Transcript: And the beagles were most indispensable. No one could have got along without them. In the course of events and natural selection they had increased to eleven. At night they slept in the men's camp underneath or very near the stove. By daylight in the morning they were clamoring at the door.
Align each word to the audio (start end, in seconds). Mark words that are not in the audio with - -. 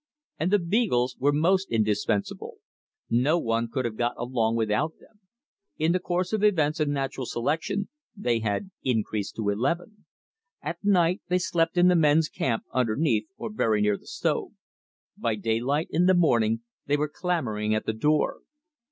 And 0.39 0.49
the 0.49 0.57
beagles 0.57 1.15
were 1.19 1.31
most 1.31 1.69
indispensable. 1.69 2.55
No 3.07 3.37
one 3.37 3.67
could 3.69 3.85
have 3.85 3.97
got 3.97 4.15
along 4.17 4.55
without 4.55 4.95
them. 4.97 5.19
In 5.77 5.91
the 5.91 5.99
course 5.99 6.33
of 6.33 6.43
events 6.43 6.79
and 6.79 6.91
natural 6.91 7.27
selection 7.27 7.87
they 8.15 8.39
had 8.39 8.71
increased 8.81 9.35
to 9.35 9.49
eleven. 9.49 10.05
At 10.63 10.83
night 10.83 11.21
they 11.29 11.37
slept 11.37 11.77
in 11.77 11.87
the 11.87 11.95
men's 11.95 12.29
camp 12.29 12.63
underneath 12.73 13.27
or 13.37 13.53
very 13.53 13.79
near 13.79 13.95
the 13.99 14.07
stove. 14.07 14.53
By 15.15 15.35
daylight 15.35 15.89
in 15.91 16.07
the 16.07 16.15
morning 16.15 16.61
they 16.87 16.97
were 16.97 17.07
clamoring 17.07 17.75
at 17.75 17.85
the 17.85 17.93
door. 17.93 18.39